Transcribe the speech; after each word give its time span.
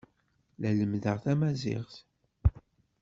La 0.61 0.71
lemmdeɣ 0.77 1.17
tamaziɣt. 1.23 1.95